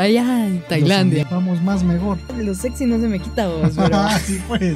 [0.00, 1.24] Allá en Tailandia.
[1.24, 2.16] Los vamos más mejor.
[2.38, 3.98] Lo sexy no se me quita vos, pero...
[3.98, 4.74] Ah, sí, pues.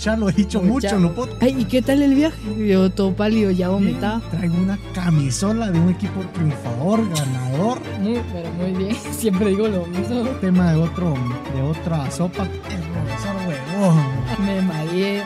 [0.00, 1.42] Ya lo he dicho mucho en los podcasts.
[1.42, 2.36] Ay, ¿y qué tal el viaje?
[2.66, 4.20] Yo todo pálido, ya vomitaba.
[4.30, 7.80] Traigo una camisola de un equipo triunfador, ganador.
[8.00, 8.96] Muy, pero muy bien.
[9.12, 10.24] Siempre digo lo mismo.
[10.42, 11.14] Tema de otro,
[11.54, 12.42] de otra sopa.
[12.42, 14.04] El profesor huevón.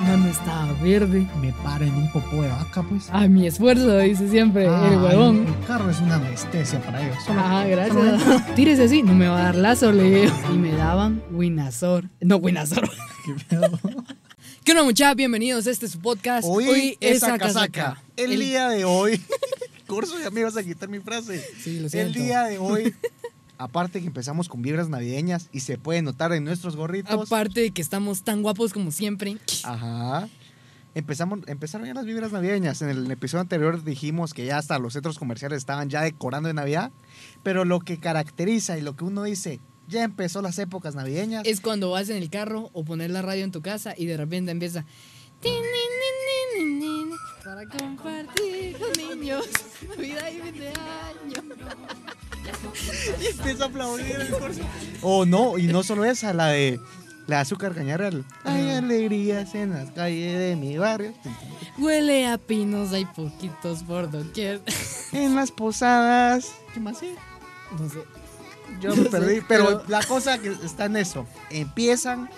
[0.09, 1.27] Mano estaba verde.
[1.38, 3.11] Me para en un popó de vaca, pues.
[3.11, 5.46] A mi esfuerzo, dice siempre Ah, el huevón.
[5.46, 7.18] El carro es una anestesia para ellos.
[7.27, 8.55] Solo- Ah, solo gracias.
[8.55, 10.33] Tírese así, no me va a dar lazo, le digo.
[10.50, 12.09] Y me daban Winazor.
[12.23, 12.88] No, Winazor.
[13.27, 13.78] qué pedo.
[14.64, 15.14] ¿Qué onda, muchachos?
[15.16, 16.48] Bienvenidos a este es su podcast.
[16.48, 18.02] Hoy, es a casaca.
[18.16, 19.20] El, día de hoy.
[19.86, 21.45] Curso, ya me ibas a quitar mi frase.
[21.62, 22.19] Sí, lo El siento.
[22.19, 22.95] día de hoy.
[23.59, 27.27] Aparte que empezamos con vibras navideñas y se puede notar en nuestros gorritos.
[27.27, 29.37] Aparte de que estamos tan guapos como siempre.
[29.65, 30.29] Ajá.
[30.95, 32.83] Empezamos, empezaron ya las vibras navideñas.
[32.83, 36.55] En el episodio anterior dijimos que ya hasta los centros comerciales estaban ya decorando de
[36.55, 36.93] Navidad.
[37.43, 41.45] Pero lo que caracteriza y lo que uno dice, ya empezó las épocas navideñas.
[41.47, 44.17] Es cuando vas en el carro o poner la radio en tu casa y de
[44.17, 44.84] repente empieza.
[47.45, 49.47] Para compartir con niños,
[49.89, 52.15] Navidad y fin de año.
[53.22, 54.60] Y empieza a aplaudir el corso.
[55.02, 56.80] O no, y no solo esa, la de
[57.27, 58.24] la azúcar cañaral.
[58.44, 61.12] Hay alegrías en las calles de mi barrio.
[61.78, 64.62] Huele a pinos, hay poquitos por doquier.
[65.12, 66.52] En las posadas.
[66.74, 67.14] ¿Qué más sí?
[67.78, 67.98] No sé.
[68.80, 69.41] Yo No me sé, perdí.
[69.48, 71.26] Pero, pero- la cosa que está en eso.
[71.50, 72.28] Empiezan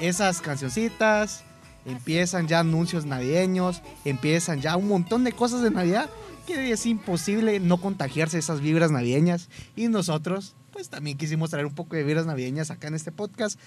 [0.00, 1.42] esas cancioncitas.
[1.84, 3.82] Empiezan ya anuncios navideños.
[4.06, 6.08] Empiezan ya un montón de cosas de Navidad.
[6.46, 9.48] Que es imposible no contagiarse esas vibras navideñas.
[9.74, 13.58] Y nosotros, pues también quisimos traer un poco de vibras navideñas acá en este podcast.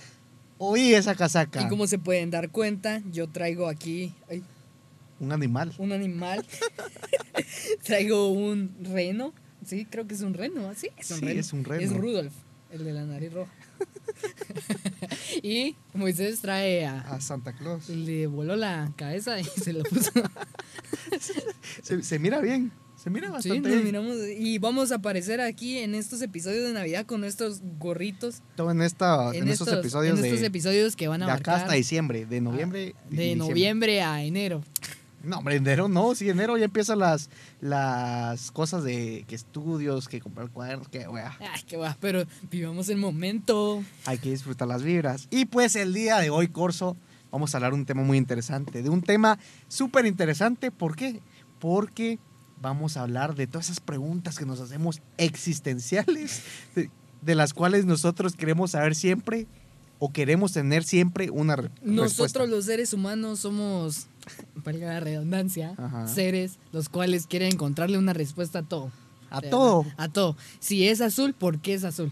[0.58, 1.62] Oí esa casaca.
[1.62, 4.44] Y como se pueden dar cuenta, yo traigo aquí ay,
[5.20, 5.74] Un animal.
[5.78, 6.46] un animal.
[7.84, 9.34] traigo un reno.
[9.66, 10.74] Sí, creo que es un reno.
[10.76, 11.40] Sí, es un Sí, reno.
[11.40, 11.82] es un reno.
[11.82, 12.34] Es Rudolf,
[12.72, 13.52] el de la nariz roja.
[15.44, 17.02] y Moisés trae a.
[17.02, 17.90] A Santa Claus.
[17.90, 20.12] Le voló la cabeza y se lo puso.
[21.82, 22.72] Se, se mira bien.
[23.02, 23.86] Se mira Sí, bastante nos bien.
[23.86, 24.18] miramos.
[24.38, 28.42] Y vamos a aparecer aquí en estos episodios de Navidad con estos gorritos.
[28.56, 31.56] Todo en, esta, en, estos, episodios en de, estos episodios que van a de acá
[31.56, 32.26] hasta diciembre.
[32.26, 32.94] De noviembre.
[33.10, 33.48] y de diciembre.
[33.48, 34.62] noviembre a enero.
[35.24, 40.22] No, hombre, enero no, sí, enero ya empiezan las, las cosas de que estudios, que
[40.22, 43.84] comprar cuadernos, que wea, Ay, qué va, pero vivamos el momento.
[44.06, 45.28] hay que disfrutar las vibras.
[45.30, 46.96] Y pues el día de hoy, Corso,
[47.32, 49.38] vamos a hablar de un tema muy interesante, de un tema
[49.68, 51.22] súper interesante, ¿por qué?
[51.60, 52.18] Porque
[52.62, 56.44] vamos a hablar de todas esas preguntas que nos hacemos existenciales,
[56.76, 56.90] de,
[57.22, 59.48] de las cuales nosotros queremos saber siempre
[60.02, 61.92] o queremos tener siempre una re- respuesta.
[61.92, 64.08] Nosotros los seres humanos somos,
[64.62, 66.08] para la redundancia, Ajá.
[66.08, 68.92] seres los cuales quieren encontrarle una respuesta a todo.
[69.30, 69.86] A todo.
[69.98, 70.36] A todo.
[70.60, 72.12] Si es azul, ¿por qué es azul?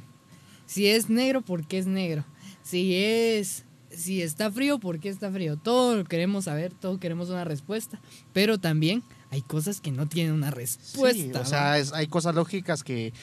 [0.66, 2.24] Si es negro, ¿por qué es negro?
[2.63, 5.56] Si es si está frío, ¿por qué está frío?
[5.56, 8.00] Todo lo queremos saber, todo queremos una respuesta,
[8.34, 11.14] pero también hay cosas que no tienen una respuesta.
[11.18, 13.14] Sí, o sea, es- hay cosas lógicas que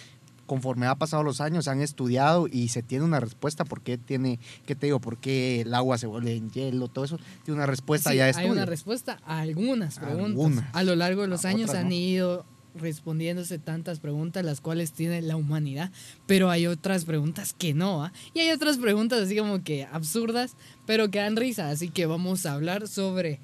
[0.46, 3.98] conforme ha pasado los años se han estudiado y se tiene una respuesta por qué
[3.98, 5.00] tiene, ¿qué te digo?
[5.00, 6.88] ¿Por qué el agua se vuelve en hielo?
[6.88, 8.52] Todo eso tiene una respuesta Sí, ya de hay estudio.
[8.52, 10.28] una respuesta a algunas preguntas.
[10.30, 10.74] Algunas.
[10.74, 11.94] A lo largo de los A años han no.
[11.94, 12.46] ido
[12.76, 15.92] respondiéndose tantas preguntas las cuales tiene la humanidad,
[16.26, 18.12] pero hay otras preguntas que no, ¿ah?
[18.34, 22.46] Y hay otras preguntas así como que absurdas, pero que dan risa, así que vamos
[22.46, 23.38] a hablar sobre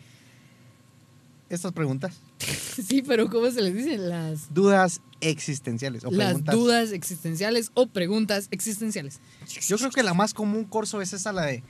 [1.48, 2.20] Estas preguntas,
[2.86, 3.98] sí, pero ¿cómo se les dice?
[3.98, 6.54] Las dudas existenciales o las preguntas.
[6.54, 9.20] dudas existenciales o preguntas existenciales.
[9.66, 11.62] Yo creo que la más común, Corso, es esa, la de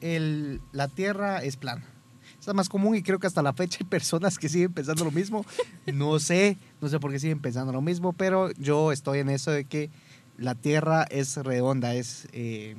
[0.00, 1.84] el, la Tierra es plana.
[2.32, 4.72] Esa es la más común y creo que hasta la fecha hay personas que siguen
[4.72, 5.46] pensando lo mismo.
[5.92, 9.50] No sé, no sé por qué siguen pensando lo mismo, pero yo estoy en eso
[9.50, 9.90] de que
[10.38, 12.74] la Tierra es redonda, es, eh,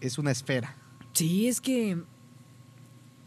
[0.00, 0.76] es una esfera.
[1.12, 1.98] Sí, es que.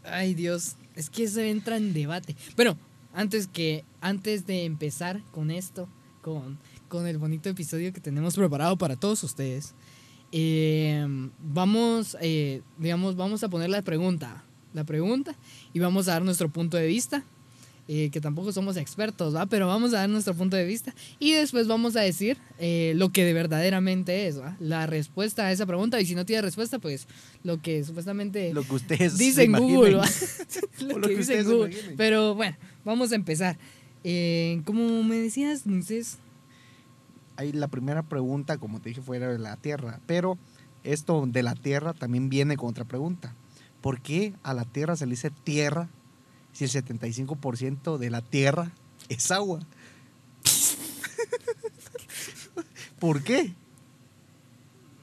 [0.04, 0.76] Ay, Dios.
[0.96, 2.34] Es que eso entra en debate.
[2.56, 2.76] Bueno,
[3.14, 3.84] antes que.
[4.00, 5.88] Antes de empezar con esto,
[6.22, 6.58] con,
[6.88, 9.74] con el bonito episodio que tenemos preparado para todos ustedes.
[10.32, 11.06] eh,
[11.40, 14.44] vamos, eh, digamos, vamos a poner la pregunta.
[14.74, 15.34] La pregunta.
[15.72, 17.24] Y vamos a dar nuestro punto de vista.
[17.88, 19.46] Eh, que tampoco somos expertos, ¿va?
[19.46, 20.94] Pero vamos a dar nuestro punto de vista.
[21.18, 24.56] Y después vamos a decir eh, lo que de verdaderamente es, ¿va?
[24.58, 26.00] La respuesta a esa pregunta.
[26.00, 27.06] Y si no tiene respuesta, pues
[27.44, 29.76] lo que supuestamente Lo que ustedes dice en imaginen.
[29.76, 29.94] Google.
[29.96, 30.06] ¿va?
[30.80, 31.72] lo, que que dice en ustedes Google.
[31.72, 31.96] imaginen.
[31.96, 33.56] Pero bueno, vamos a empezar.
[34.02, 36.18] Eh, como me decías, Moisés,
[37.36, 40.00] Ahí la primera pregunta, como te dije, fuera de la Tierra.
[40.06, 40.38] Pero
[40.84, 43.34] esto de la Tierra también viene con otra pregunta.
[43.80, 45.88] ¿Por qué a la Tierra se le dice Tierra
[46.56, 48.72] si el 75% de la Tierra
[49.08, 49.60] es agua?
[52.98, 53.52] ¿Por qué?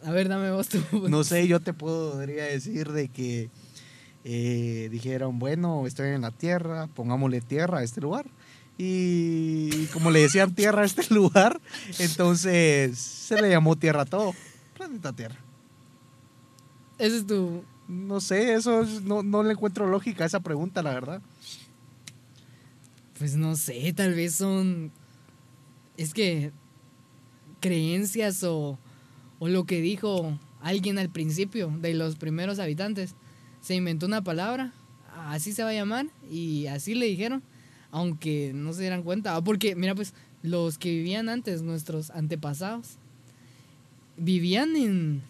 [0.04, 1.10] A ver, dame vos tu.
[1.10, 3.50] No sé, yo te podría decir de que
[4.26, 8.26] eh, dijeron, bueno, estoy en la tierra, pongámosle tierra a este lugar.
[8.78, 11.62] Y como le decían tierra a este lugar,
[12.00, 14.34] entonces se le llamó tierra a todo.
[14.74, 15.38] Planeta Tierra.
[16.98, 17.64] Ese es tu.
[17.88, 21.21] No sé, eso es- no, no le encuentro lógica a esa pregunta, la verdad.
[23.18, 24.91] Pues no sé, tal vez son.
[25.97, 26.51] Es que.
[27.59, 28.77] Creencias o.
[29.39, 33.15] O lo que dijo alguien al principio de los primeros habitantes.
[33.62, 34.74] Se inventó una palabra,
[35.27, 37.41] así se va a llamar, y así le dijeron,
[37.91, 39.35] aunque no se dieran cuenta.
[39.38, 42.97] Ah, Porque, mira, pues, los que vivían antes, nuestros antepasados,
[44.18, 45.24] vivían en.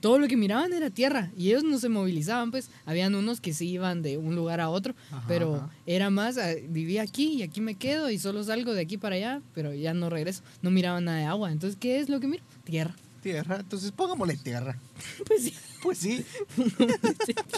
[0.00, 3.52] Todo lo que miraban era tierra y ellos no se movilizaban, pues habían unos que
[3.52, 5.70] sí iban de un lugar a otro, Ajá, pero ajá.
[5.86, 9.16] era más, ah, vivía aquí y aquí me quedo y solo salgo de aquí para
[9.16, 10.42] allá, pero ya no regreso.
[10.62, 11.50] No miraba nada de agua.
[11.52, 12.44] Entonces, ¿qué es lo que miro?
[12.64, 12.94] Tierra.
[13.22, 14.78] Tierra, entonces pongámosle tierra.
[15.26, 15.54] Pues sí.
[15.82, 16.24] Pues sí.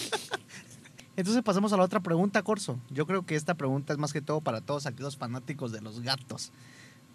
[1.17, 2.79] Entonces pasamos a la otra pregunta, Corso.
[2.91, 6.01] Yo creo que esta pregunta es más que todo para todos aquellos fanáticos de los
[6.01, 6.51] gatos.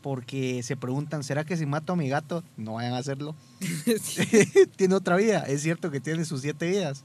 [0.01, 2.44] Porque se preguntan, ¿será que si mato a mi gato?
[2.56, 3.36] No vayan a hacerlo.
[4.78, 5.40] tiene otra vida.
[5.42, 7.04] Es cierto que tiene sus siete vidas.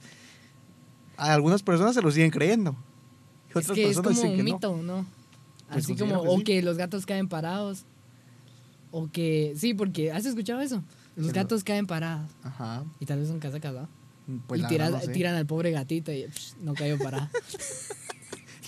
[1.16, 2.76] A algunas personas se lo siguen creyendo.
[3.48, 4.54] Y es otras que es personas como dicen un que no.
[4.54, 5.06] mito, ¿no?
[5.72, 6.44] Pues Así como, que o sí.
[6.44, 7.84] que los gatos caen parados.
[8.92, 10.76] O que, sí, porque, ¿has escuchado eso?
[11.16, 12.30] Los Que lo- gatos caen parados.
[12.44, 12.84] Ajá.
[13.00, 13.88] Y tal vez son casa casada.
[14.46, 15.08] Pues y tiran, no sé.
[15.08, 17.28] tiran al pobre gatito y psh, no cayó parado.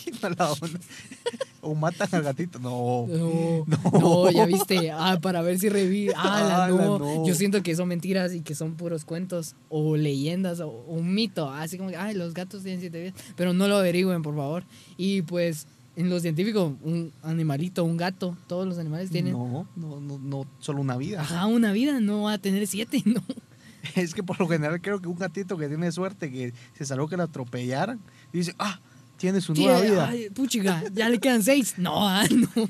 [0.05, 0.81] Qué mala onda.
[1.67, 2.59] O matan al gatito.
[2.59, 3.07] No.
[3.09, 4.01] No, No.
[4.01, 4.91] no, ya viste.
[4.93, 6.13] Ah, para ver si revive.
[6.17, 6.99] Ah, Ala, no.
[6.99, 7.27] no.
[7.27, 11.15] Yo siento que son mentiras y que son puros cuentos o leyendas o, o un
[11.15, 11.51] mito.
[11.51, 13.15] Así como, que, ay, los gatos tienen siete vidas.
[13.37, 14.65] Pero no lo averigüen, por favor.
[14.97, 15.67] Y pues,
[15.97, 19.33] en lo científico, un animalito, un gato, todos los animales tienen.
[19.33, 21.23] No, no, no, no, solo una vida.
[21.23, 23.23] Ajá, una vida, no va a tener siete, no.
[23.95, 27.09] Es que por lo general creo que un gatito que tiene suerte que se salvó
[27.09, 28.01] que lo atropellaran,
[28.33, 28.81] dice, ah,
[29.17, 30.09] tiene su nueva Tiene- vida.
[30.09, 31.75] ay, puchiga, ya le quedan seis.
[31.79, 32.69] No, ah, no.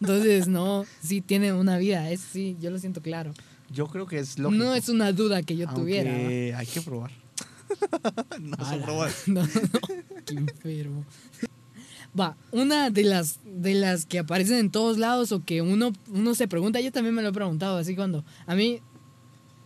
[0.00, 2.10] Entonces, no, sí tiene una vida.
[2.10, 3.32] Es, sí, yo lo siento claro.
[3.70, 4.64] Yo creo que es lógico.
[4.64, 6.10] No es una duda que yo tuviera.
[6.58, 7.10] hay que probar.
[8.40, 9.10] no se probar.
[9.26, 9.42] No,
[10.24, 11.04] qué enfermo.
[12.18, 16.34] Va, una de las de las que aparecen en todos lados o que uno, uno
[16.34, 18.80] se pregunta, yo también me lo he preguntado, así cuando a mí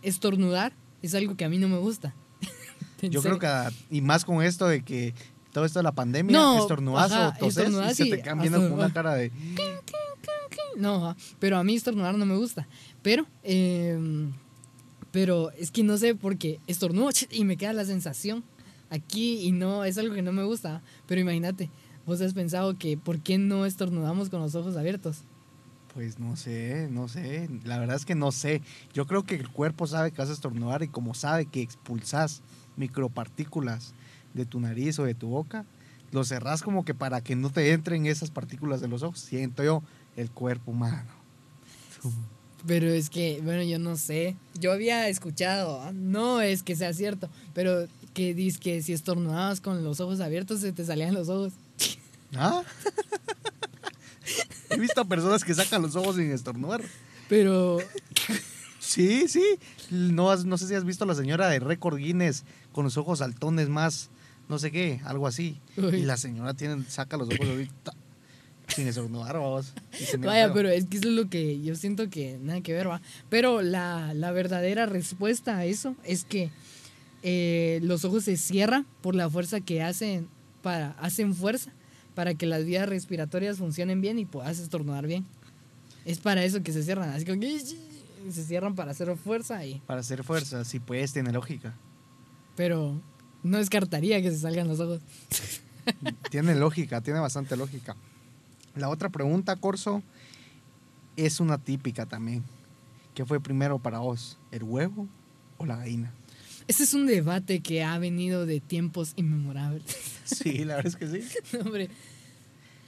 [0.01, 2.13] estornudar es algo que a mí no me gusta.
[3.01, 5.15] Yo creo que, a- y más con esto de que
[5.51, 8.51] todo esto de la pandemia, No, estornudas ajá, o toses estornudas y se te hasta-
[8.51, 9.31] con una cara de...
[10.77, 12.67] No, pero a mí estornudar no me gusta.
[13.01, 13.97] Pero, eh,
[15.11, 18.43] pero es que no sé porque estornudo y me queda la sensación
[18.89, 20.81] aquí y no, es algo que no me gusta.
[21.07, 21.69] Pero imagínate,
[22.05, 25.23] vos has pensado que ¿por qué no estornudamos con los ojos abiertos?
[25.93, 27.49] Pues no sé, no sé.
[27.65, 28.61] La verdad es que no sé.
[28.93, 32.41] Yo creo que el cuerpo sabe que vas a estornudar y como sabe que expulsas
[32.77, 33.93] micropartículas
[34.33, 35.65] de tu nariz o de tu boca,
[36.11, 39.19] lo cerrás como que para que no te entren esas partículas de los ojos.
[39.19, 39.83] Siento yo
[40.15, 41.09] el cuerpo humano.
[42.67, 44.35] Pero es que, bueno, yo no sé.
[44.59, 49.61] Yo había escuchado, ah, no es que sea cierto, pero que dice que si estornudabas
[49.61, 51.53] con los ojos abiertos se te salían los ojos.
[52.35, 52.61] ¿Ah?
[54.69, 56.81] He visto a personas que sacan los ojos sin estornudar.
[57.29, 57.77] Pero,
[58.79, 59.43] Sí, sí.
[59.89, 62.97] No, has- no sé si has visto a la señora de récord Guinness con los
[62.97, 64.09] ojos saltones más,
[64.51, 65.59] no sé qué, algo así.
[65.77, 65.95] Uy.
[65.95, 67.93] Y la señora tiene, saca los ojos ahorita
[68.67, 69.73] sin estornudar, vamos.
[70.19, 73.01] Vaya, pero es que eso es lo que yo siento que nada que ver, va.
[73.29, 76.51] Pero la, la verdadera respuesta a eso es que
[77.23, 80.27] eh, los ojos se cierran por la fuerza que hacen,
[80.61, 81.71] para, hacen fuerza
[82.13, 85.25] para que las vías respiratorias funcionen bien y puedas estornudar bien.
[86.05, 87.59] Es para eso que se cierran, así que
[88.31, 91.73] se cierran para hacer fuerza y Para hacer fuerza, sí, pues, tiene lógica.
[92.55, 93.01] pero
[93.43, 94.99] no descartaría que se salgan los ojos.
[96.29, 97.95] Tiene lógica, tiene bastante lógica.
[98.75, 100.01] La otra pregunta, Corso,
[101.17, 102.43] es una típica también.
[103.15, 105.07] ¿Qué fue primero para vos, el huevo
[105.57, 106.11] o la gallina?
[106.67, 109.83] Este es un debate que ha venido de tiempos inmemorables.
[110.23, 111.57] Sí, la verdad es que sí.
[111.59, 111.89] Hombre,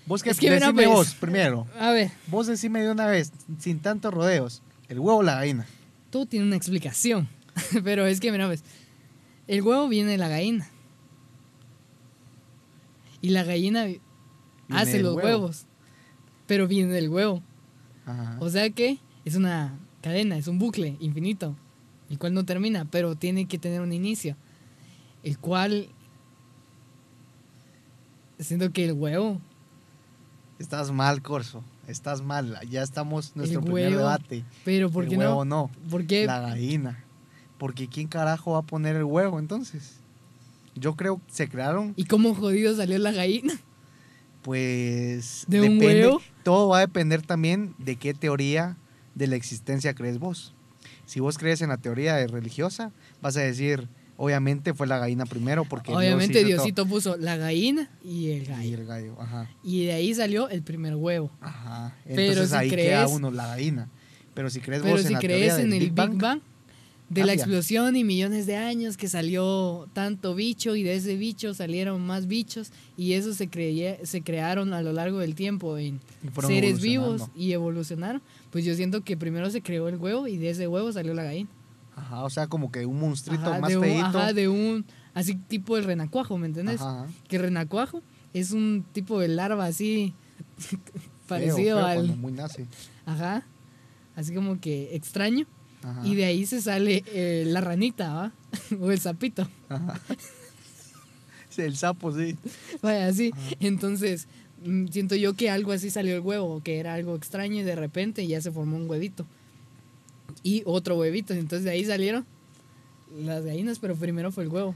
[0.06, 0.88] Vos que, Es que decime pues.
[0.88, 1.66] vos primero.
[1.80, 5.66] a ver, Vos decime de una vez, sin tantos rodeos, el huevo o la gallina.
[6.10, 7.28] todo tiene una explicación.
[7.84, 8.64] Pero es que, mira, pues,
[9.48, 10.70] el huevo viene de la gallina.
[13.22, 14.02] Y la gallina Viene
[14.70, 15.28] hace los huevo.
[15.28, 15.66] huevos.
[16.48, 17.42] Pero viene del huevo.
[18.06, 18.38] Ajá.
[18.40, 21.56] O sea que es una cadena, es un bucle infinito.
[22.10, 24.36] El cual no termina, pero tiene que tener un inicio.
[25.24, 25.88] El cual.
[28.40, 29.40] Siento que el huevo.
[30.60, 31.64] Estás mal, Corso.
[31.88, 32.60] Estás mal.
[32.70, 34.44] Ya estamos en nuestro primer debate.
[34.66, 35.70] Pero ¿por el qué huevo no?
[35.74, 35.90] no.
[35.90, 36.26] ¿Por qué?
[36.26, 37.04] La gallina.
[37.64, 39.94] Porque ¿quién carajo va a poner el huevo entonces?
[40.76, 43.54] Yo creo que se crearon, ¿Y cómo jodido salió la gallina?
[44.42, 45.46] pues...
[45.48, 46.22] ¿De un huevo?
[46.44, 48.76] Todo va a depender también de qué teoría
[49.16, 50.54] de la existencia crees vos.
[51.06, 52.92] Si vos crees en la teoría religiosa,
[53.22, 56.48] vas a decir, obviamente fue la gallina primero porque Dios Obviamente todo.
[56.48, 58.78] Diosito puso la gallina y el Y gallo.
[58.80, 59.50] el gallo, ajá.
[59.64, 61.32] Y de ahí salió el primer huevo.
[61.40, 61.96] Ajá.
[62.06, 63.88] Pero Entonces si ahí queda crees- uno la gallina.
[64.34, 66.42] Pero si crees Pero vos en la crees teoría en del el Big Bang,
[67.10, 71.54] de la explosión y millones de años que salió tanto bicho y de ese bicho
[71.54, 76.00] salieron más bichos y eso se, creía, se crearon a lo largo del tiempo en
[76.46, 80.50] seres vivos y evolucionaron, pues yo siento que primero se creó el huevo y de
[80.50, 81.50] ese huevo salió la gallina.
[81.96, 84.06] Ajá, o sea, como que un monstruito Ajá, más de un, feíto.
[84.06, 86.82] ajá, de un, así tipo el renacuajo, ¿me entendés?
[86.82, 88.02] Ajá, Que el renacuajo
[88.34, 90.14] es un tipo de larva así
[91.28, 92.18] parecido feo, al...
[92.18, 92.66] muy nace.
[93.06, 93.46] Ajá,
[94.16, 95.46] así como que extraño.
[95.84, 98.32] Ajá, Y de ahí se sale eh, la ranita, ¿va?
[98.80, 99.48] o el sapito.
[99.70, 100.00] ajá.
[101.50, 102.36] Sí, el sapo, sí.
[102.82, 103.32] Vaya, así.
[103.32, 103.56] Ajá.
[103.60, 104.28] Entonces,
[104.66, 107.76] mm, siento yo que algo así salió el huevo, que era algo extraño y de
[107.76, 109.26] repente ya se formó un huevito.
[110.42, 111.34] Y otro huevito.
[111.34, 112.26] Entonces de ahí salieron
[113.24, 114.76] las gallinas, pero primero fue el huevo.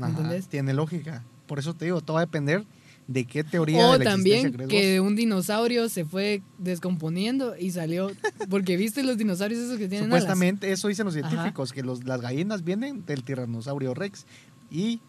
[0.00, 0.46] ¿Entendés?
[0.46, 1.24] Tiene lógica.
[1.46, 2.64] Por eso te digo, todo va a depender
[3.08, 8.10] de qué teoría O de la también que un dinosaurio se fue descomponiendo y salió.
[8.48, 10.22] Porque viste los dinosaurios esos que tienen alas?
[10.22, 11.28] Supuestamente eso dicen los Ajá.
[11.28, 14.24] científicos, que los, las gallinas vienen del tiranosaurio rex
[14.70, 15.00] y,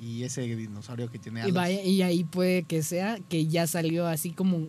[0.00, 1.54] y ese dinosaurio que tiene Y, alas.
[1.54, 4.66] vaya, y ahí puede que sea que ya salió así como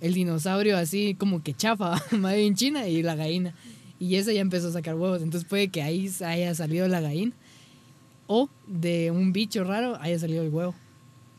[0.00, 3.54] el dinosaurio, así como que chafa, madre en China y la gallina.
[3.98, 5.22] Y esa ya empezó a sacar huevos.
[5.22, 7.32] Entonces puede que ahí haya salido la gallina.
[8.26, 10.74] O de un bicho raro haya salido el huevo.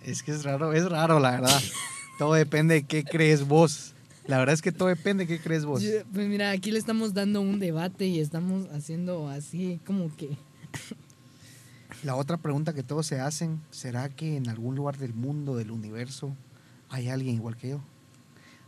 [0.07, 1.61] Es que es raro, es raro la verdad.
[2.17, 3.93] todo depende de qué crees vos.
[4.25, 5.81] La verdad es que todo depende de qué crees vos.
[5.81, 10.29] Yo- pues mira, aquí le estamos dando un debate y estamos haciendo así como que...
[12.03, 15.71] La otra pregunta que todos se hacen, ¿será que en algún lugar del mundo, del
[15.71, 16.33] universo,
[16.89, 17.81] hay alguien igual que yo?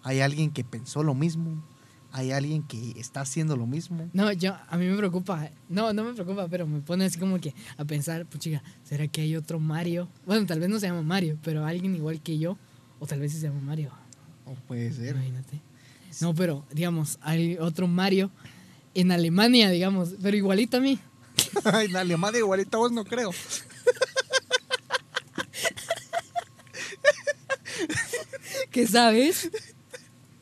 [0.03, 1.63] ¿Hay alguien que pensó lo mismo?
[2.11, 4.09] ¿Hay alguien que está haciendo lo mismo?
[4.13, 5.51] No, yo, a mí me preocupa.
[5.67, 9.21] No, no me preocupa, pero me pone así como que a pensar, puchiga, ¿será que
[9.21, 10.09] hay otro Mario?
[10.25, 12.57] Bueno, tal vez no se llama Mario, pero alguien igual que yo.
[12.99, 13.91] O tal vez sí se llama Mario.
[14.45, 15.15] O puede ser.
[15.15, 15.61] Imagínate.
[16.21, 18.31] No, pero, digamos, hay otro Mario
[18.95, 20.99] en Alemania, digamos, pero igualito a mí.
[21.83, 23.31] En Alemania igualito a vos no creo.
[28.71, 29.49] ¿Qué sabes?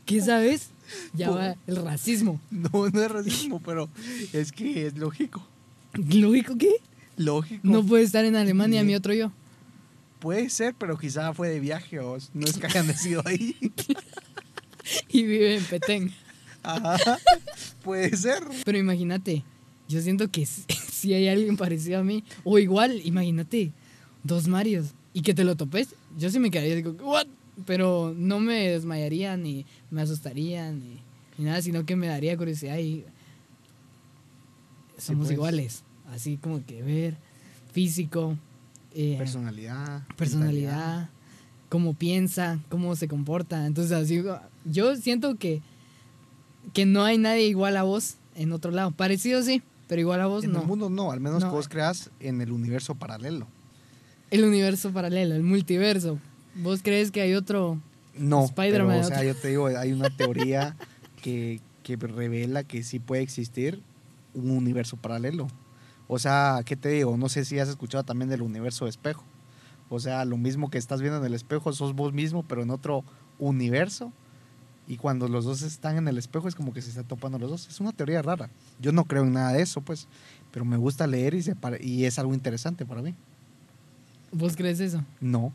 [0.05, 0.69] ¿Qué sabes?
[1.17, 2.39] Ya va el racismo.
[2.51, 3.89] No, no es racismo, pero
[4.33, 5.45] es que es lógico.
[5.93, 6.75] ¿Lógico qué?
[7.17, 7.61] Lógico.
[7.63, 9.31] No puede estar en Alemania mi otro yo.
[10.19, 13.55] Puede ser, pero quizá fue de viaje o no es que hayan nacido ahí.
[15.09, 16.13] Y vive en Petén.
[16.63, 17.17] Ajá.
[17.83, 18.41] Puede ser.
[18.63, 19.43] Pero imagínate,
[19.89, 23.71] yo siento que si hay alguien parecido a mí, o igual, imagínate,
[24.23, 27.27] dos Marios, y que te lo topes, yo sí me quedaría, digo, ¿what?
[27.65, 30.99] Pero no me desmayaría, ni me asustaría, ni,
[31.37, 33.03] ni nada, sino que me daría curiosidad y
[34.97, 35.33] Sí, somos pues.
[35.35, 37.15] iguales, así como que ver,
[37.71, 38.35] físico,
[38.95, 40.01] eh, Personalidad.
[40.15, 41.09] personalidad,
[41.69, 43.65] cómo piensa, cómo se comporta.
[43.67, 44.23] Entonces, así,
[44.65, 45.61] yo siento que,
[46.73, 48.89] que no hay nadie igual a vos en otro lado.
[48.91, 50.61] Parecido sí, pero igual a vos En no.
[50.61, 51.49] el mundo no, al menos No.
[51.49, 53.47] que vos creas en el universo paralelo.
[54.31, 56.17] El universo paralelo, el multiverso.
[56.55, 57.79] ¿Vos crees que hay otro?
[58.17, 60.75] No, Spider-Man, pero, o sea, yo te digo, hay una teoría
[61.27, 63.83] que, que revela que sí puede existir
[64.33, 65.47] un universo paralelo.
[66.07, 67.17] O sea, ¿qué te digo?
[67.17, 69.25] No sé si has escuchado también del universo de espejo.
[69.89, 72.69] O sea, lo mismo que estás viendo en el espejo, sos vos mismo, pero en
[72.69, 73.03] otro
[73.39, 74.13] universo.
[74.87, 77.49] Y cuando los dos están en el espejo es como que se están topando los
[77.49, 77.67] dos.
[77.67, 78.49] Es una teoría rara.
[78.79, 80.07] Yo no creo en nada de eso, pues.
[80.53, 83.15] Pero me gusta leer y, se y es algo interesante para mí.
[84.31, 85.03] ¿Vos crees eso?
[85.19, 85.51] No,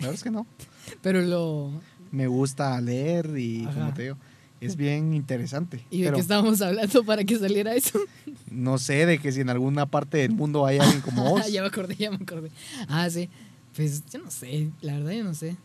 [0.00, 0.48] la verdad es que no.
[1.00, 1.70] Pero lo...
[2.10, 3.74] me gusta leer y Ajá.
[3.74, 4.16] como te digo,
[4.66, 5.84] es bien interesante.
[5.90, 7.98] ¿Y de Pero qué estábamos hablando para que saliera eso?
[8.50, 11.50] no sé de que si en alguna parte del mundo hay alguien como vos.
[11.50, 12.50] ya me acordé, ya me acordé.
[12.88, 13.28] Ah, sí.
[13.74, 15.56] Pues yo no sé, la verdad yo no sé.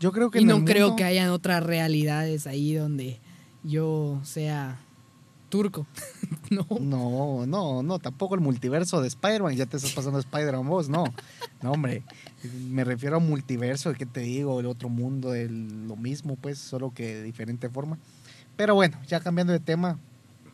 [0.00, 3.20] Yo creo que Y en no el creo mundo- que hayan otras realidades ahí donde
[3.62, 4.80] yo sea
[5.52, 5.86] turco.
[6.50, 6.66] no.
[6.80, 11.04] No, no, no, tampoco el multiverso de Spider-Man, ya te estás pasando Spider-Man vos, no.
[11.60, 12.02] No, hombre,
[12.70, 14.58] me refiero a multiverso, ¿qué te digo?
[14.60, 17.98] El otro mundo, de lo mismo, pues, solo que de diferente forma.
[18.56, 19.98] Pero bueno, ya cambiando de tema,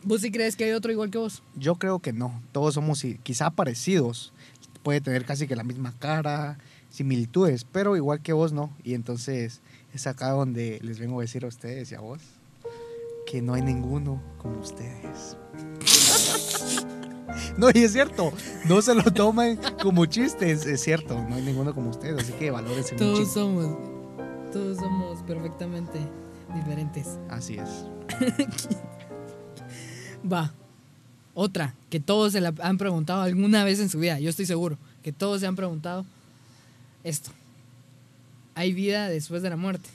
[0.03, 1.43] ¿Vos sí crees que hay otro igual que vos?
[1.55, 2.41] Yo creo que no.
[2.53, 4.31] Todos somos quizá parecidos.
[4.81, 6.57] Puede tener casi que la misma cara,
[6.89, 8.73] similitudes, pero igual que vos no.
[8.81, 9.59] Y entonces
[9.93, 12.21] es acá donde les vengo a decir a ustedes y a vos
[13.29, 15.37] que no hay ninguno como ustedes.
[17.57, 18.31] No, y es cierto,
[18.67, 22.51] no se lo tomen como chistes, es cierto, no hay ninguno como ustedes, así que
[22.51, 23.77] valórense un Todos somos,
[24.51, 25.99] todos somos perfectamente
[26.53, 27.17] diferentes.
[27.29, 27.85] Así es.
[30.31, 30.53] Va.
[31.33, 34.19] Otra que todos se la han preguntado alguna vez en su vida.
[34.19, 36.05] Yo estoy seguro que todos se han preguntado
[37.03, 37.31] esto.
[38.55, 39.89] ¿Hay vida después de la muerte?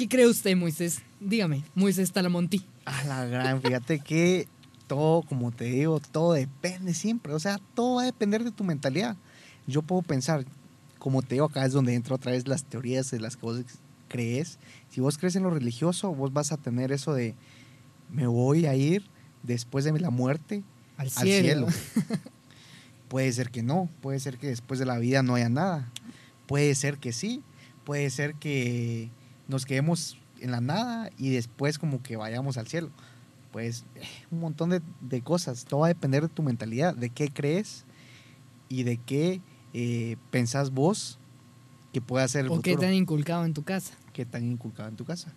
[0.00, 1.02] ¿Qué cree usted, Moisés?
[1.20, 2.64] Dígame, Moisés Talamonti.
[2.86, 4.48] A la gran, fíjate que
[4.86, 7.34] todo, como te digo, todo depende siempre.
[7.34, 9.18] O sea, todo va a depender de tu mentalidad.
[9.66, 10.46] Yo puedo pensar,
[10.98, 13.60] como te digo, acá es donde entra otra vez las teorías de las que vos
[14.08, 14.58] crees.
[14.88, 17.34] Si vos crees en lo religioso, vos vas a tener eso de,
[18.10, 19.04] me voy a ir
[19.42, 20.62] después de la muerte
[20.96, 21.66] Al cielo.
[23.08, 25.92] puede ser que no, puede ser que después de la vida no haya nada.
[26.46, 27.42] Puede ser que sí,
[27.84, 29.10] puede ser que
[29.50, 32.90] nos quedemos en la nada y después como que vayamos al cielo.
[33.52, 35.64] Pues eh, un montón de, de cosas.
[35.64, 37.84] Todo va a depender de tu mentalidad, de qué crees
[38.68, 39.42] y de qué
[39.74, 41.18] eh, pensás vos
[41.92, 43.94] que pueda ser el ¿O qué futuro han inculcado en tu casa?
[44.12, 45.32] que tan inculcado en tu casa.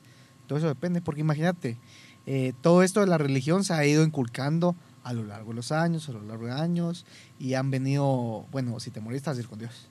[0.48, 1.78] Todo eso depende, porque imagínate,
[2.26, 5.72] eh, todo esto de la religión se ha ido inculcando a lo largo de los
[5.72, 7.06] años, a lo largo de años,
[7.40, 9.90] y han venido, bueno, si te morís, estás con Dios.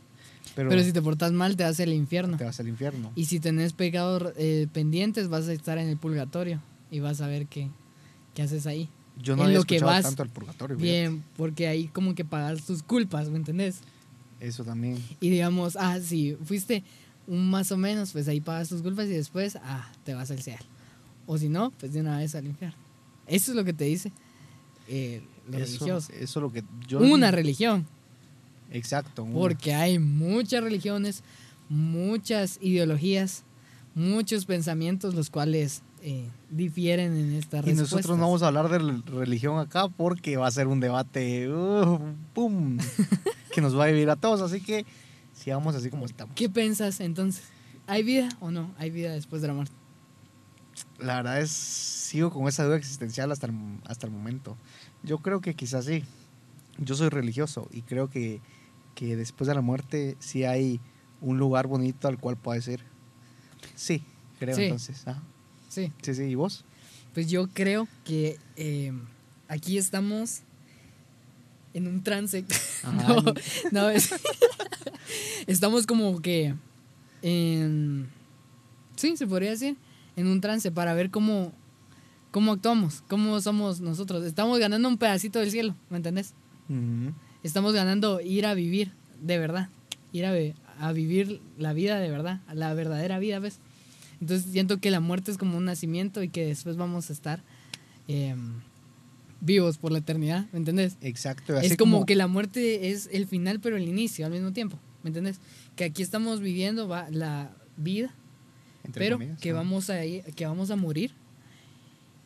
[0.55, 2.37] Pero, Pero si te portas mal, te vas al infierno.
[2.37, 3.11] te vas al infierno.
[3.15, 6.61] Y si tenés pecados eh, pendientes, vas a estar en el purgatorio.
[6.91, 7.71] Y vas a ver qué,
[8.35, 8.89] qué haces ahí.
[9.21, 10.77] Yo no en había lo que vas tanto al purgatorio.
[10.77, 11.01] fíjate.
[11.01, 13.81] Bien, porque ahí como que pagas tus culpas, ¿me entendés?
[14.41, 14.99] Eso también.
[15.21, 16.83] Y digamos, ah, si fuiste
[17.27, 20.41] un más o menos, pues ahí pagas tus culpas y después, ah, te vas al
[20.41, 20.65] cielo.
[21.27, 22.77] O si no, pues de una vez al infierno.
[23.27, 24.13] Eso es lo que te dice
[24.89, 26.13] eh, lo Eso, religioso.
[26.13, 26.99] eso es lo que yo...
[27.01, 27.87] Una religión.
[28.73, 29.25] Exacto.
[29.25, 29.35] una.
[29.35, 31.23] Porque hay muchas religiones,
[31.69, 33.45] muchas ideologías,
[33.95, 37.83] muchos pensamientos los cuales eh, difieren en esta Y respuesta.
[37.83, 38.79] nosotros no vamos a hablar de
[39.13, 41.99] religión acá porque va a ser un debate, uh,
[42.35, 42.79] ¡pum!
[43.55, 44.41] que nos va a vivir a todos.
[44.41, 44.85] Así que
[45.33, 46.35] sigamos así como estamos.
[46.35, 47.45] ¿Qué piensas entonces?
[47.87, 48.71] ¿Hay vida o no?
[48.79, 49.75] ¿Hay vida después de la muerte?
[50.99, 53.53] La verdad es, sigo con esa duda existencial hasta el,
[53.85, 54.57] hasta el momento.
[55.03, 56.05] Yo creo que quizás sí.
[56.79, 58.41] Yo soy religioso y creo que,
[58.95, 60.81] que después de la muerte sí hay
[61.21, 62.81] un lugar bonito al cual puedes ir.
[63.75, 64.03] Sí,
[64.39, 64.65] creo Sí.
[64.65, 65.07] entonces.
[65.07, 65.23] Ajá.
[65.69, 65.93] Sí.
[66.03, 66.65] Sí, sí, ¿y vos?
[67.15, 68.93] Pues yo creo que eh,
[69.49, 70.41] aquí estamos
[71.75, 72.45] en un trance.
[72.85, 73.23] No,
[73.71, 74.11] no, es-
[75.47, 76.55] estamos como que
[77.23, 78.09] en...
[78.97, 79.77] Sí, se podría decir,
[80.17, 81.53] en un trance para ver cómo,
[82.31, 84.25] cómo actuamos, cómo somos nosotros.
[84.25, 86.35] Estamos ganando un pedacito del cielo, ¿me entendés?
[86.69, 87.13] Ujú.
[87.43, 89.69] Estamos ganando ir a vivir de verdad,
[90.13, 90.33] ir a,
[90.81, 93.59] a vivir la vida de verdad, la verdadera vida, ¿ves?
[94.21, 97.43] Entonces siento que la muerte es como un nacimiento y que después vamos a estar
[98.09, 98.35] eh,
[99.41, 100.97] vivos por la eternidad, ¿me entendés?
[101.01, 101.57] Exacto.
[101.57, 104.79] así es como, que la muerte es el final pero el inicio al mismo tiempo,
[105.03, 105.39] ¿me entendés?
[105.75, 108.15] Que aquí estamos viviendo va, la vida,
[108.85, 111.11] entre pero comillas, que vamos a ir- que vamos a morir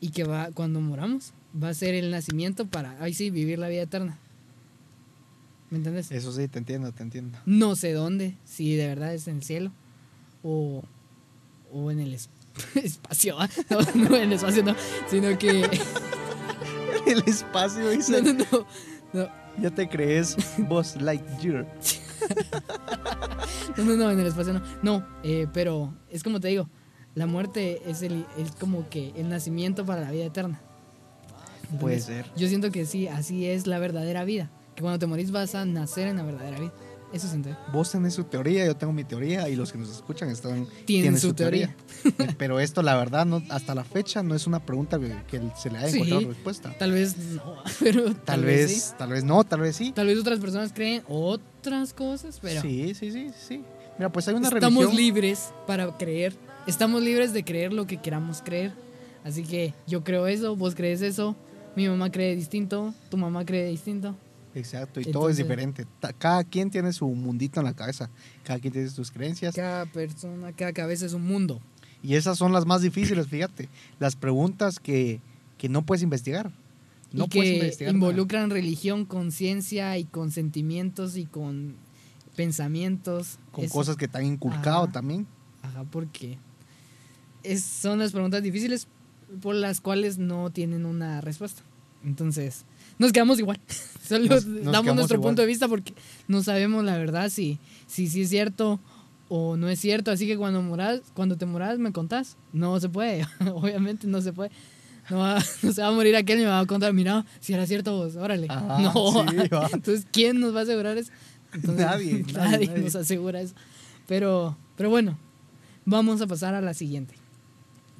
[0.00, 3.68] y que va cuando moramos va a ser el nacimiento para ahí sí vivir la
[3.68, 4.18] vida eterna.
[5.70, 6.10] ¿Me entendés?
[6.12, 7.38] Eso sí, te entiendo, te entiendo.
[7.44, 9.72] No sé dónde, si de verdad es en el cielo
[10.42, 10.82] o,
[11.72, 12.30] o en el es-
[12.74, 13.36] espacio.
[13.40, 13.48] ¿ah?
[13.70, 14.74] No, no, en el espacio no,
[15.10, 15.68] sino que.
[17.06, 18.66] El espacio No, dice, no, no.
[19.12, 19.28] no.
[19.62, 21.64] ya te crees vos Lightyear.
[23.76, 24.62] No, no, no, en el espacio no.
[24.82, 26.68] No, eh, pero es como te digo,
[27.14, 30.60] la muerte es, el, es como que el nacimiento para la vida eterna.
[31.80, 32.26] Puede ser.
[32.36, 34.50] Yo siento que sí, así es la verdadera vida.
[34.76, 36.72] Que cuando te morís vas a nacer en la verdadera vida.
[37.12, 37.48] Eso siento.
[37.50, 37.56] yo.
[37.72, 41.18] Vos tenés su teoría, yo tengo mi teoría y los que nos escuchan están Tienen
[41.18, 41.74] su teoría.
[42.38, 45.70] Pero esto, la verdad, no, hasta la fecha no es una pregunta que, que se
[45.70, 45.96] le haya Sí.
[45.98, 46.74] encontrado respuesta.
[46.78, 47.42] Tal vez no,
[47.80, 48.94] pero tal, Tal vez, vez, sí.
[48.98, 49.92] tal vez no, tal vez sí.
[49.92, 53.64] Tal vez otras personas creen otras cosas, pero Sí, sí, sí, sí.
[53.98, 54.96] Mira, pues hay una estamos religión.
[54.96, 56.34] libres para creer.
[56.66, 58.72] Estamos libres de creer lo que queramos creer.
[59.24, 61.34] Así que yo creo eso, vos crees eso,
[61.76, 64.14] mi mamá cree distinto, tu mamá cree distinto.
[64.56, 65.86] Exacto, y todo es diferente.
[66.18, 68.08] Cada quien tiene su mundito en la cabeza.
[68.42, 69.54] Cada quien tiene sus creencias.
[69.54, 71.60] Cada persona, cada cabeza es un mundo.
[72.02, 73.68] Y esas son las más difíciles, fíjate.
[73.98, 75.20] Las preguntas que,
[75.58, 76.52] que no puedes investigar.
[77.12, 77.92] No y puedes que investigar.
[77.92, 77.98] nada.
[77.98, 81.76] involucran religión, conciencia y con sentimientos y con
[82.34, 83.38] pensamientos.
[83.52, 83.74] Con Eso.
[83.74, 84.92] cosas que te han inculcado Ajá.
[84.92, 85.26] también.
[85.62, 86.38] Ajá, porque
[87.42, 88.88] es, son las preguntas difíciles
[89.42, 91.62] por las cuales no tienen una respuesta.
[92.04, 92.64] Entonces,
[92.98, 93.60] nos quedamos igual.
[94.06, 95.30] Solo Nos- nos damos nuestro igual.
[95.30, 95.92] punto de vista porque
[96.28, 98.78] no sabemos la verdad si si, si es cierto
[99.28, 100.10] o no es cierto.
[100.12, 102.36] Así que cuando moras, cuando te moras me contás.
[102.52, 104.50] No se puede, obviamente no se puede.
[105.10, 107.52] No, va- no se va a morir aquel y me va a contar, mira, si
[107.52, 108.46] era cierto vos, órale.
[108.50, 108.92] Ajá, no,
[109.30, 109.68] sí, va.
[109.72, 111.10] entonces, ¿quién nos va a asegurar eso?
[111.52, 112.82] Entonces, nadie, nadie nadie.
[112.82, 113.54] nos asegura eso.
[114.08, 115.16] Pero, pero bueno,
[115.84, 117.14] vamos a pasar a la siguiente.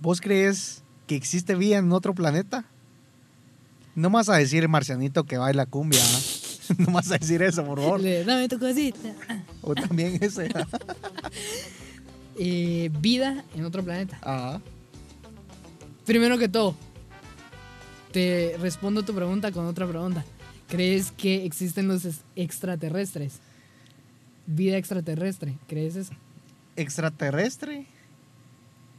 [0.02, 2.64] ¿Vos crees que existe vida en otro planeta?
[3.96, 6.00] No vas a decir marcianito que baila cumbia.
[6.00, 6.20] ¿ah?
[6.78, 8.00] No me vas a decir eso, por favor.
[8.02, 9.14] Dame tu cosita.
[9.62, 10.48] O también ese.
[12.38, 14.18] Eh, vida en otro planeta.
[14.20, 14.60] Ajá.
[16.04, 16.74] Primero que todo,
[18.12, 20.22] te respondo tu pregunta con otra pregunta.
[20.68, 23.38] ¿Crees que existen los es- extraterrestres?
[24.46, 26.12] Vida extraterrestre, ¿crees eso?
[26.76, 27.86] Extraterrestre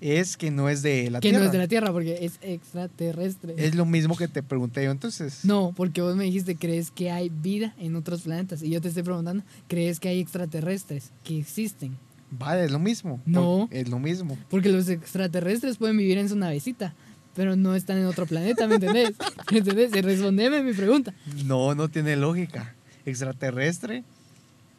[0.02, 1.40] es que no es de la que Tierra.
[1.40, 3.56] no es de la Tierra porque es extraterrestre.
[3.58, 5.44] Es lo mismo que te pregunté yo entonces.
[5.44, 8.62] No, porque vos me dijiste, ¿crees que hay vida en otros planetas?
[8.62, 11.98] Y yo te estoy preguntando, ¿crees que hay extraterrestres que existen?
[12.30, 13.22] Vale, es lo mismo.
[13.26, 13.68] No.
[13.72, 14.38] Es lo mismo.
[14.50, 16.94] Porque los extraterrestres pueden vivir en su navecita,
[17.36, 19.14] pero no están en otro planeta, ¿me entendés?
[19.52, 19.96] ¿Me entendés?
[19.96, 21.14] Y respondeme mi pregunta.
[21.46, 22.76] No, no tiene lógica.
[23.06, 24.04] Extraterrestre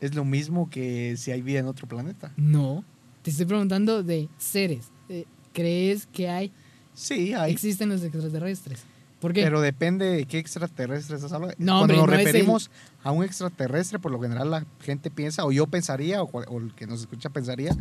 [0.00, 2.33] es lo mismo que si hay vida en otro planeta.
[2.37, 2.85] No,
[3.22, 4.90] te estoy preguntando de seres.
[5.08, 6.52] Eh, ¿Crees que hay,
[6.94, 7.52] Sí, hay.
[7.52, 8.80] existen los extraterrestres?
[9.20, 9.42] ¿Por qué?
[9.42, 11.56] Pero depende de qué extraterrestre estás hablando.
[11.58, 12.70] No, Cuando hombre, nos no es el- referimos
[13.02, 16.86] a un extraterrestre, por lo general la gente piensa, o yo pensaría, o, el que
[16.86, 17.76] nos escucha pensaría,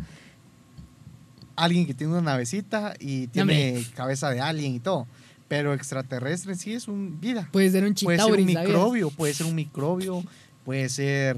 [1.56, 3.86] alguien que tiene una navecita y tiene hombre.
[3.94, 5.06] cabeza de alien y todo.
[5.48, 7.48] Pero extraterrestre en sí es un vida.
[7.52, 10.22] Puede ser un Puede ser un chitauri, microbio, puede ser un microbio,
[10.64, 11.36] puede ser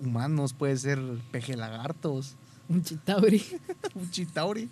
[0.00, 1.00] humanos, puede ser
[1.30, 2.36] peje lagartos,
[2.68, 3.42] Un chitauri.
[3.94, 4.68] un chitauri.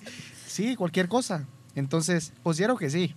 [0.47, 1.47] Sí, cualquier cosa.
[1.75, 3.15] Entonces, considero que sí.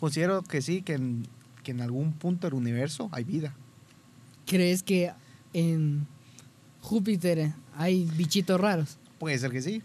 [0.00, 1.26] Considero que sí, que en,
[1.62, 3.54] que en algún punto del universo hay vida.
[4.46, 5.12] ¿Crees que
[5.52, 6.06] en
[6.80, 8.98] Júpiter hay bichitos raros?
[9.18, 9.82] Puede ser que sí.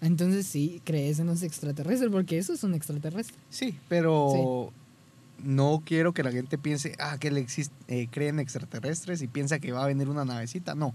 [0.00, 3.36] Entonces sí, crees en los extraterrestres, porque eso es un extraterrestre.
[3.50, 4.72] Sí, pero
[5.42, 9.58] no quiero que la gente piense, ah, que le existe, eh, creen extraterrestres y piensa
[9.58, 10.74] que va a venir una navecita.
[10.74, 10.94] No,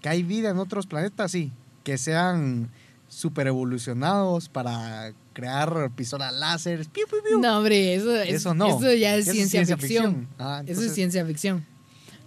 [0.00, 1.52] que hay vida en otros planetas, sí.
[1.84, 2.70] Que sean
[3.08, 6.86] super evolucionados para crear pistolas láser.
[6.88, 7.40] piu, piu, piu.
[7.40, 8.68] No, hombre, eso, es- Eso no.
[8.78, 10.28] eso ya es Eso ciencia, ficción.
[10.38, 11.64] Ah, Eso es ciencia ficción.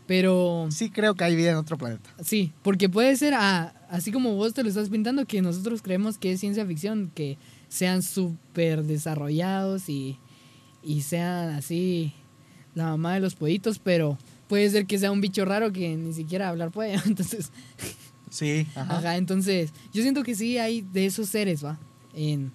[0.05, 2.09] Pero Sí creo que hay vida en otro planeta.
[2.21, 6.17] sí, porque puede ser ah, así como vos te lo estás pintando, que nosotros creemos
[6.17, 7.37] que es ciencia ficción, que
[7.69, 10.19] sean súper desarrollados y,
[10.83, 12.13] y sean así
[12.75, 14.17] la mamá de los pollitos, pero
[14.53, 16.93] puede ser que sea un bicho raro que ni siquiera hablar puede.
[17.07, 17.51] Entonces,
[18.29, 18.97] Sí, ajá.
[18.99, 21.79] Ajá, entonces, yo siento que sí hay de esos seres, ¿va?
[22.13, 22.51] En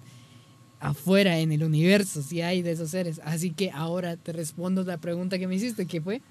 [0.79, 3.19] afuera, en el universo, sí hay de esos seres.
[3.25, 6.21] Así que ahora te respondo la pregunta que me hiciste, que fue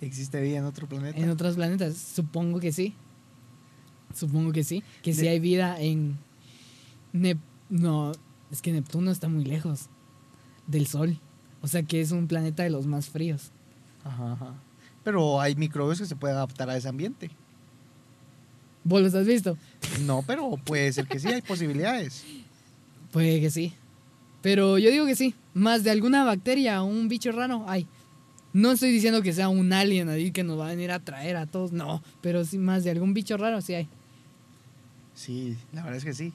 [0.00, 1.18] ¿Existe vida en otro planeta?
[1.18, 1.96] en otros planetas.
[1.96, 2.94] Supongo que sí.
[4.14, 4.84] Supongo que sí.
[5.02, 6.16] Que sí De- hay vida en
[7.12, 7.38] Nep
[7.68, 8.12] no,
[8.52, 9.86] es que Neptuno está muy lejos
[10.68, 11.18] del Sol.
[11.62, 13.50] O sea que es un planeta de los más fríos.
[14.04, 14.54] Ajá, ajá.
[15.08, 17.30] Pero hay microbios que se pueden adaptar a ese ambiente.
[18.84, 19.56] ¿Vos los has visto?
[20.02, 22.26] No, pero puede ser que sí, hay posibilidades.
[23.10, 23.72] Puede que sí.
[24.42, 25.34] Pero yo digo que sí.
[25.54, 27.86] Más de alguna bacteria o un bicho raro hay.
[28.52, 31.38] No estoy diciendo que sea un alien ahí que nos va a venir a traer
[31.38, 31.72] a todos.
[31.72, 32.02] No.
[32.20, 33.88] Pero sí, más de algún bicho raro sí hay.
[35.14, 36.34] Sí, la verdad es que sí.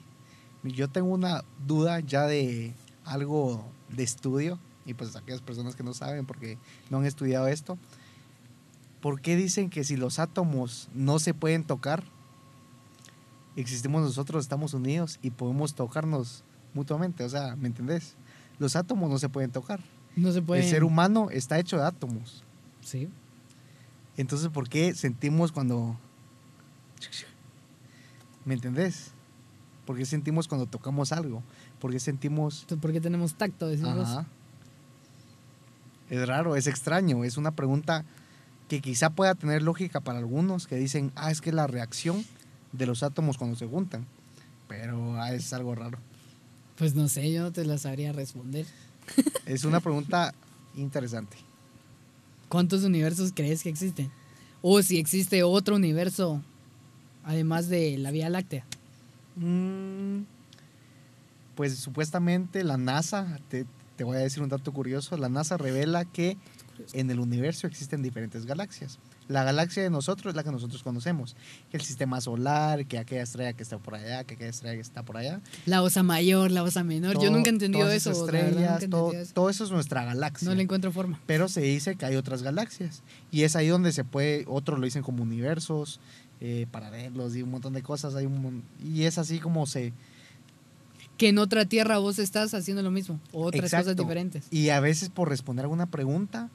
[0.64, 5.94] Yo tengo una duda ya de algo de estudio, y pues aquellas personas que no
[5.94, 6.58] saben porque
[6.90, 7.78] no han estudiado esto,
[9.04, 12.04] ¿por qué dicen que si los átomos no se pueden tocar,
[13.54, 17.22] existimos nosotros, estamos unidos y podemos tocarnos mutuamente?
[17.22, 18.14] O sea, ¿me entendés?
[18.58, 19.80] Los átomos no se pueden tocar.
[20.16, 20.62] No se puede.
[20.62, 22.44] El ser humano está hecho de átomos.
[22.80, 23.10] Sí.
[24.16, 25.98] Entonces, ¿por qué sentimos cuando...
[28.46, 29.10] ¿Me entendés?
[29.84, 31.42] ¿Por qué sentimos cuando tocamos algo?
[31.78, 32.64] ¿Por qué sentimos...
[32.80, 33.68] ¿Por qué tenemos tacto?
[33.68, 34.08] Decís vos?
[34.08, 34.26] Ajá.
[36.08, 38.06] Es raro, es extraño, es una pregunta
[38.68, 42.24] que quizá pueda tener lógica para algunos que dicen, ah, es que la reacción
[42.72, 44.06] de los átomos cuando se juntan.
[44.68, 45.98] Pero ah, es algo raro.
[46.76, 48.66] Pues no sé, yo no te la sabría responder.
[49.46, 50.34] Es una pregunta
[50.74, 51.36] interesante.
[52.48, 54.10] ¿Cuántos universos crees que existen?
[54.62, 56.42] O si existe otro universo
[57.24, 58.64] además de la Vía Láctea.
[59.36, 60.22] Mm,
[61.54, 66.04] pues supuestamente la NASA, te, te voy a decir un dato curioso, la NASA revela
[66.04, 66.36] que
[66.92, 68.98] en el universo existen diferentes galaxias.
[69.28, 71.34] La galaxia de nosotros es la que nosotros conocemos,
[71.72, 75.02] el sistema solar, que aquella estrella que está por allá, que aquella estrella que está
[75.02, 75.40] por allá.
[75.66, 77.14] La osa mayor, la osa menor.
[77.14, 78.26] Yo Todo- nunca he entendido todas eso.
[78.26, 79.32] verdad, estrellas, todo, eso.
[79.34, 80.48] todo eso es nuestra galaxia.
[80.48, 81.20] No le encuentro forma.
[81.26, 83.02] Pero se dice que hay otras galaxias.
[83.30, 86.00] Y es ahí donde se puede, otros lo dicen como universos,
[86.40, 88.14] eh, paralelos y un montón de cosas.
[88.14, 89.92] Hay un, y es así como se...
[91.16, 94.02] que en otra tierra vos estás haciendo lo mismo o otras cosas Exacto.
[94.02, 94.48] diferentes.
[94.50, 96.50] Y a veces por responder alguna pregunta,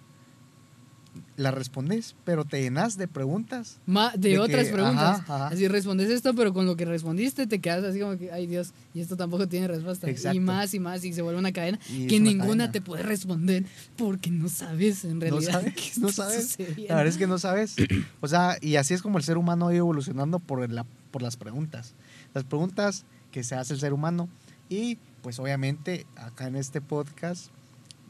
[1.40, 3.80] la respondes, pero te llenas de preguntas.
[3.86, 5.20] Ma- de, De que, otras preguntas.
[5.22, 5.48] ajá, ajá.
[5.48, 8.74] Así respondes esto, pero con lo que respondiste te quedas así como que, ay Dios,
[8.94, 10.08] y esto tampoco tiene respuesta.
[10.08, 10.42] Y Exacto.
[10.42, 12.72] más y más, y se vuelve una cadena Y que ninguna cadena.
[12.74, 13.66] te puede responder
[13.98, 15.52] porque no sabes en realidad.
[15.54, 16.44] sabes, qué no sabes.
[16.50, 16.84] sucediendo.
[16.90, 17.76] La verdad es que no sabes.
[18.20, 21.22] O sea, y así es como el ser humano ha ido evolucionando por, la, por
[21.22, 21.94] las preguntas.
[22.34, 24.28] Las preguntas que se hace el ser humano.
[24.68, 27.48] Y pues obviamente acá en este podcast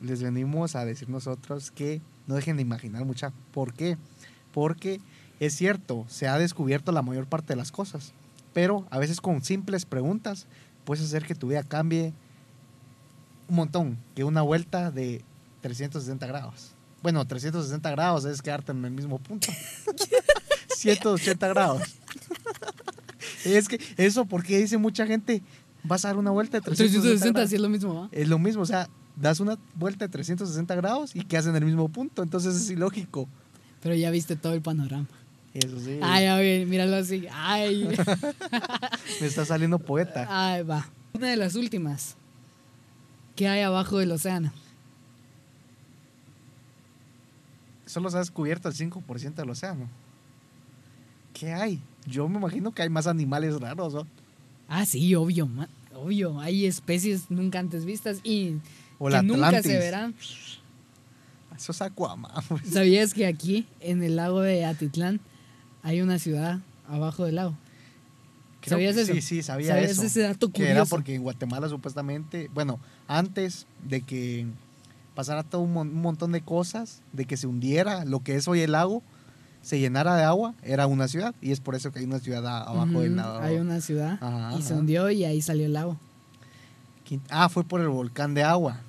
[0.02, 3.34] les venimos a decir nosotros que no dejen de imaginar mucha.
[3.52, 3.98] ¿Por qué?
[4.54, 5.02] Porque
[5.39, 8.13] es cierto, se ha descubierto la mayor parte de las cosas.
[8.54, 10.46] Pero a veces con simples preguntas
[10.86, 12.13] puedes hacer que tu vida cambie
[13.48, 13.98] un montón.
[14.13, 15.24] Que una vuelta de
[15.62, 16.74] 360 grados.
[17.02, 19.48] Bueno, 360 grados es quedarte en el mismo punto.
[20.78, 21.82] 180 grados.
[23.44, 25.42] es que eso porque dice mucha gente,
[25.84, 27.54] vas a dar una vuelta de 360, 360 grados.
[27.54, 28.10] es lo mismo, ¿va?
[28.12, 28.88] Es lo mismo, o sea,
[29.19, 33.27] das una vuelta de 360 grados y quedas en el mismo punto, entonces es ilógico.
[33.82, 35.08] Pero ya viste todo el panorama.
[35.53, 35.99] Eso sí.
[36.01, 37.25] Ay, a ver, míralo así.
[37.34, 37.88] Ay.
[39.21, 40.27] Me está saliendo poeta.
[40.29, 40.88] Ay, va.
[41.13, 42.15] Una de las últimas.
[43.36, 44.51] ¿Qué hay abajo del océano?
[47.86, 49.88] Solo se ha descubierto el 5% del océano.
[51.34, 51.82] ¿Qué hay?
[52.05, 54.08] Yo me imagino que hay más animales raros, ¿no?
[54.67, 56.39] Ah, sí, obvio, ma- obvio.
[56.39, 58.58] Hay especies nunca antes vistas y
[59.00, 59.72] O que la nunca Atlantis.
[59.72, 60.14] se verán.
[61.56, 62.32] Eso es Aquaman.
[62.48, 62.70] pues.
[62.72, 65.20] ¿Sabías que aquí, en el lago de Atitlán,
[65.84, 67.56] hay una ciudad abajo del lago?
[68.62, 69.14] Creo ¿Sabías que eso?
[69.14, 70.04] Sí, sí, sabía ¿Sabías eso.
[70.04, 70.90] ese dato que era curioso?
[70.96, 74.46] porque en Guatemala supuestamente, bueno, antes de que
[75.16, 78.48] pasara todo un, mon- un montón de cosas, de que se hundiera lo que es
[78.48, 79.02] hoy el lago,
[79.62, 81.36] se llenara de agua, era una ciudad.
[81.42, 83.40] Y es por eso que hay una ciudad abajo del Ujú, lago.
[83.40, 85.98] Hay una ciudad Ajá, y se hundió y ahí salió el lago.
[87.30, 88.82] Ah, fue por el volcán de agua.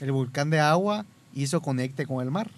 [0.00, 2.50] El volcán de agua hizo conecte con el mar.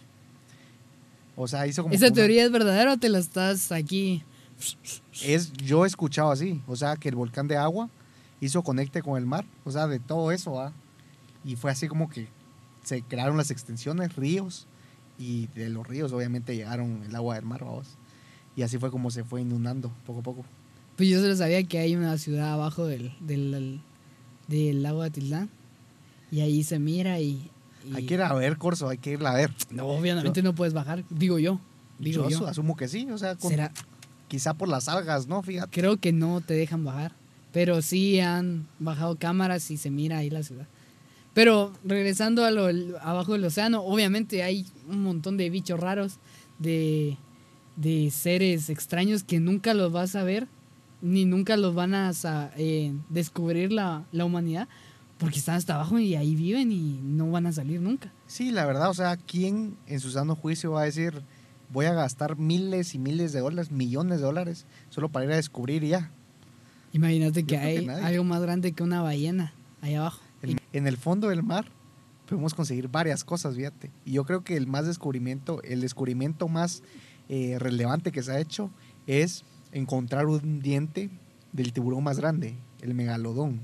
[1.37, 1.94] O sea, hizo como...
[1.94, 4.22] ¿Esa una- teoría es verdadera o te la estás aquí?
[5.22, 7.88] es, yo he escuchado así, o sea, que el volcán de agua
[8.42, 10.72] hizo conecte con el mar, o sea, de todo eso, ¿ah?
[11.44, 12.29] y fue así como que
[12.85, 14.66] se crearon las extensiones, ríos,
[15.18, 17.87] y de los ríos obviamente llegaron el agua del mar, vamos.
[18.57, 20.44] Y así fue como se fue inundando poco a poco.
[20.96, 23.81] Pues yo solo sabía que hay una ciudad abajo del, del,
[24.48, 25.48] del lago de Atitlán
[26.31, 27.51] y ahí se mira y...
[27.85, 29.51] y- Hay que ir a ver, Corso, hay que ir a ver.
[29.71, 31.61] No, obviamente no puedes bajar, digo yo.
[31.99, 32.40] Digo yo yo.
[32.40, 33.73] asu- asumo que sí, o sea, con- Será,
[34.29, 35.43] quizá por las algas, ¿no?
[35.43, 35.71] Fíjate.
[35.71, 37.12] creo que no te dejan bajar,
[37.53, 40.66] pero sí han bajado cámaras y se mira ahí la ciudad.
[41.35, 42.66] Pero regresando a lo
[43.01, 46.16] abajo del océano, obviamente hay un montón de bichos raros,
[46.59, 47.16] de,
[47.77, 50.49] de seres extraños que nunca los vas a ver,
[51.03, 52.12] ni nunca los van a
[52.57, 54.69] eh, descubrir la, la humanidad,
[55.20, 58.11] porque están hasta abajo y ahí viven y no van a salir nunca.
[58.26, 61.22] Sí, la verdad, o sea, ¿quién en su sano juicio va a decir,
[61.72, 65.37] voy a gastar miles y miles de dólares, millones de dólares, solo para ir a
[65.37, 66.11] descubrir y ya?
[66.92, 69.52] Imagínate que Yo creo que hay algo más grande que una ballena
[69.83, 70.22] ahí abajo.
[70.42, 71.66] En, en el fondo del mar
[72.26, 73.90] podemos conseguir varias cosas, fíjate.
[74.06, 76.83] Y yo creo que el más descubrimiento, el descubrimiento más
[77.28, 78.70] eh, relevante que se ha hecho
[79.06, 81.11] es encontrar un diente
[81.52, 83.61] del tiburón más grande, el megalodón.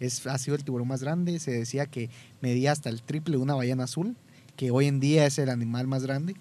[0.00, 3.42] Es, ha sido el tiburón más grande, se decía que medía hasta el triple de
[3.42, 4.16] una ballena azul,
[4.56, 6.34] que hoy en día es el animal más grande.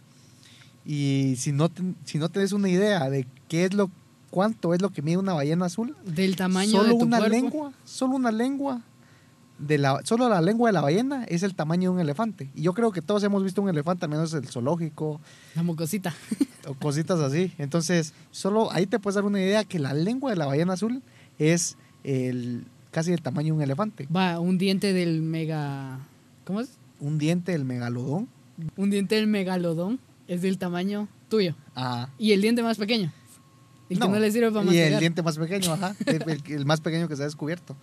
[0.86, 3.89] Y si no, te- si no tenés una idea de qué es lo,
[4.30, 7.36] cuánto es lo que mide una ballena azul, Del tamaño solo de tu una cuerpo.
[7.36, 8.82] lengua, solo una lengua
[9.58, 12.52] de la, solo la lengua de la ballena es el tamaño de un elefante.
[12.54, 15.20] Y yo creo que todos hemos visto un elefante, al menos el zoológico
[15.56, 16.13] La mucosita.
[16.68, 17.54] o cositas así.
[17.58, 21.02] Entonces, solo ahí te puedes dar una idea que la lengua de la ballena azul
[21.39, 22.65] es el,
[22.96, 24.08] casi el tamaño de un elefante.
[24.16, 26.00] Va, un diente del mega.
[26.46, 26.70] ¿Cómo es?
[27.02, 28.30] Un diente del megalodón.
[28.78, 31.56] Un diente del megalodón es del tamaño tuyo.
[31.76, 32.10] Ajá.
[32.18, 33.12] Y el diente más pequeño.
[33.90, 35.94] El que no le sirve para Y el diente más pequeño, ajá.
[36.06, 37.76] el, el- el más pequeño que se ha descubierto.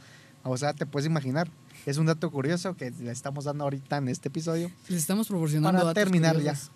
[0.44, 1.48] O sea, te puedes imaginar.
[1.84, 4.70] Es un dato curioso que le estamos dando ahorita en este episodio.
[4.88, 6.70] Les estamos proporcionando Para datos terminar curiosos.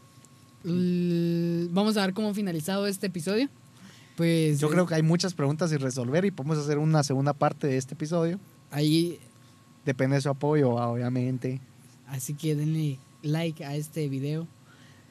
[0.64, 3.48] L- Vamos a ver cómo finalizado este episodio.
[4.16, 7.32] Pues Yo eh, creo que hay muchas preguntas sin resolver y podemos hacer una segunda
[7.32, 8.38] parte de este episodio.
[8.70, 9.18] ahí,
[9.84, 11.60] Depende de su apoyo, obviamente.
[12.08, 14.48] así que denle like a este video.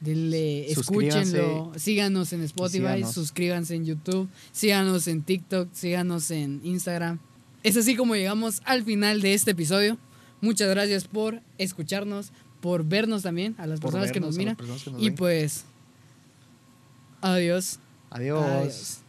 [0.00, 3.14] Denle, escúchenlo, síganos en Spotify, síganos.
[3.14, 7.18] suscríbanse en YouTube, síganos en TikTok, síganos en Instagram.
[7.62, 9.96] Es así como llegamos al final de este episodio.
[10.42, 14.38] Muchas gracias por escucharnos, por vernos también a las personas que vernos, nos a las
[14.38, 14.56] miran.
[14.56, 15.14] personas que nos Y ven.
[15.16, 15.64] pues,
[17.22, 17.78] adiós.
[18.16, 19.04] Adiós.